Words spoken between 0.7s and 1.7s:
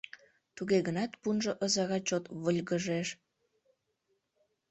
гынат пунжо